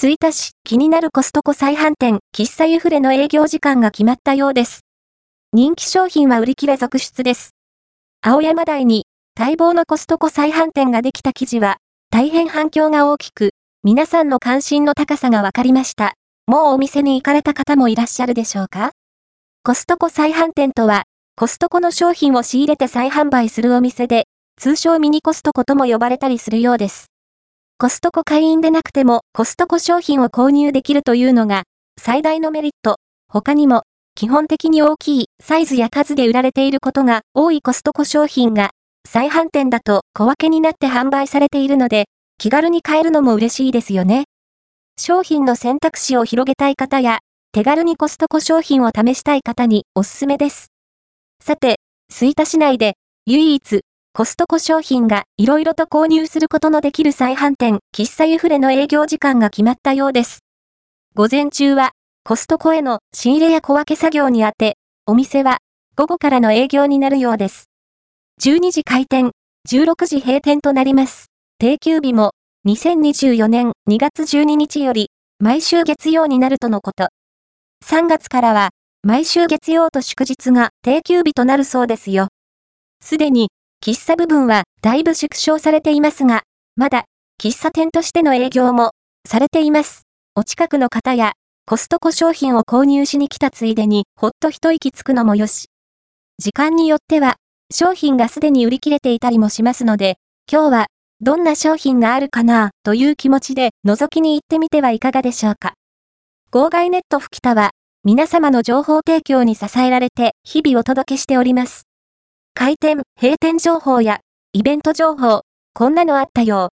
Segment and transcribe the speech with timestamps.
[0.00, 4.82] 吹田市気になるコストコ再販店、喫茶ユフレの営業時間が決まったようです。
[5.52, 7.50] 人気商品は売り切れ続出です。
[8.22, 9.06] 青山台に
[9.36, 11.78] 待望のコストコ再販店ができた記事は、
[12.10, 13.50] 大変反響が大きく、
[13.82, 16.14] 皆さんの関心の高さが分かりました。
[16.46, 18.92] もうお店に行かれた方もいらっしゃるでしょうか？
[19.64, 24.28] コストコ再販店とは、コストコの商品を仕入れて再販売するお店で、
[24.60, 27.08] 通称ミニコストコとも呼ばれたりするようです。
[27.80, 31.62] コストコ会員でなくてもコストコ商品を購入できるというのが
[31.96, 32.96] 最大のメリット。
[33.28, 33.84] 他にも
[34.16, 38.70] 基本的に大きいサイズや数で売られていることが多いコストコ商品が
[39.08, 44.24] 再販店だと小分けになって販売されているので気軽に買えるのも嬉しいですよね。
[44.98, 47.20] 商品の選択肢を広げたい方や
[47.52, 50.72] 手軽にコストコ商品を試したい方におすすめです。
[51.40, 51.76] さて、
[52.10, 60.40] 吹田市内で唯一コストコ商品が色々と購入することのできる再販店、喫茶ユフレの営業時間が決まったようです。
[61.14, 61.92] 午前中は、
[62.24, 65.58] コストコへの仕入れや小分け作業にあて、お店は
[65.96, 67.70] 午後からの営業になるようです。
[68.42, 69.30] 12時開店、
[69.68, 71.26] 16時閉店となります。
[71.58, 72.32] 定休日も
[72.66, 77.08] 2024年2月12日より毎週月曜になるとのこと。
[77.84, 78.70] 3月からは
[79.02, 82.28] 毎週月曜と祝日が定休日となるそうですよ。
[83.00, 83.48] すでに
[83.80, 86.42] 喫茶部分はだいぶ縮小されていますが、
[86.76, 87.04] まだ
[87.40, 88.90] 喫茶店としての営業も
[89.26, 90.02] されています。
[90.34, 91.32] お近くの方や
[91.64, 95.68] コストコ商品を購入しに来たついでにほっと一息つくのもよし。
[96.38, 97.36] 時間によっては
[97.72, 100.16] 商品がすでに売り切れていたりもしますので、
[100.50, 100.86] 今日は
[101.20, 105.74] どんな商品があるかなという気持ちで覗きに行ってみてはいかがでしょうか。
[106.50, 107.70] 号外ネット吹田は
[108.04, 111.87] 皆様の情報提供に支えられて日々お届けしております。
[112.58, 114.18] 開店、閉店情報や、
[114.52, 115.42] イベント情報、
[115.74, 116.70] こんなのあったよ。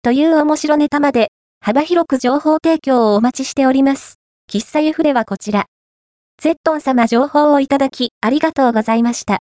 [0.00, 1.28] という面白ネタまで、
[1.60, 4.14] 幅広く情報提供をお待ちしております。
[4.50, 5.66] 喫茶ユフレはこちら。
[6.40, 9.38] ゼットン様情報をいただき、ありがとうございました。